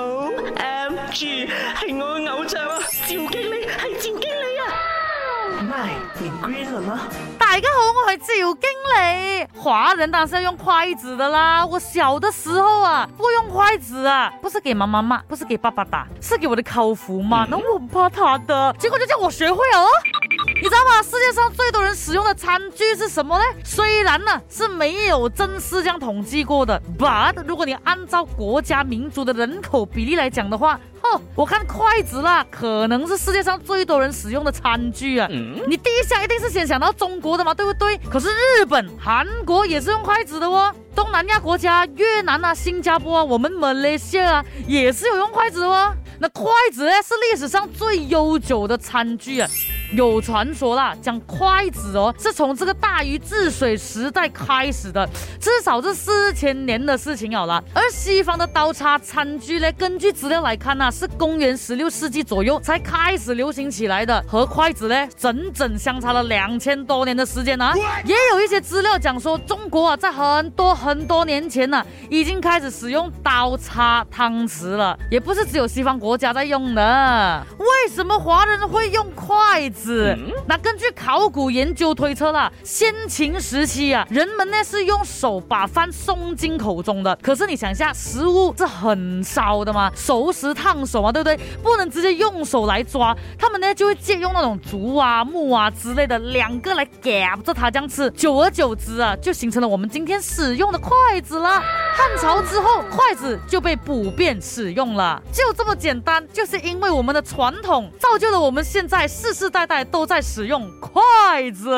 [0.00, 0.06] 好
[0.56, 1.46] ，MG，
[1.78, 5.60] 系我嘅偶像啊，赵经理，系赵经理啊。
[5.60, 7.02] My，green 了吗？
[7.38, 8.62] 大家好，我系赵经
[8.96, 9.46] 理。
[9.54, 11.66] 华人当然是要用筷子的啦。
[11.66, 17.46] 我小的时候啊，不用筷子啊，不是给妈妈骂，不是给爸爸打，是给我的口福嘛。
[17.50, 19.84] 那我很怕他的，结果就叫我学会哦。
[20.62, 21.02] 你知道吗？
[21.02, 23.42] 世界上最多人使用的餐具是什么呢？
[23.64, 35.26] 虽然呢是没有正式这样统计过的，but 如果你按照国家民族的人口比例来讲的话，哦，我看筷子啦，可能是世界上最多人使用的餐具啊。
[35.66, 37.96] 你第一下一定是先想到中国的嘛，对不对？
[38.10, 40.70] 可是日本、韩国也是用筷子的哦。
[40.94, 45.94] 东南亚国家，越南啊、新加坡啊、我们马来西亚啊，也是有用筷子的哦。
[46.18, 49.48] 那筷子呢，是历史上最悠久的餐具啊。
[49.96, 55.08] 有传说啦，讲筷子哦，是从这个大禹治水时代开始的，
[55.40, 57.62] 至少是四千年的事情好了。
[57.74, 67.74] 而西方的刀叉餐具呢，根据资料来看呢，是公元十六世纪左右才开始流行起来的，和筷子呢整整相差了两千多年的时间啊。
[68.04, 77.46] 也有一些资料讲说，中国啊在很多很多年前呢，已经开始使用刀叉汤匙了，也不是只有西方国家在用的。
[77.58, 79.79] 为什么华人会用筷子？
[79.82, 87.16] 是，那根据考古研究推测啦，先秦时期啊，人们呢是用手把饭送进口中的。
[87.22, 91.34] 可是你想一下，食物是很烧的嘛，熟食烫手嘛，对不对？
[91.62, 98.10] 不能直接用手来抓，他们呢就会借用那种竹啊、木啊之类的两个来夹着它这样吃。
[98.10, 101.62] 久而久之啊，就形成了我们今天使用的筷子了。
[101.94, 105.20] 汉朝之后，筷子就被普遍使用了。
[105.32, 111.72] 就这么简单，就是因为我们的传统，造就了我们现在世世代代都在使用筷子。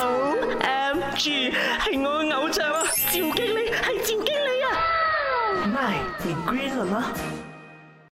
[0.00, 1.50] O M G，
[1.82, 2.82] 系我偶像啊！
[3.12, 5.66] 赵经理，系赵经理啊！
[5.74, 7.10] 奈，你跪了吗？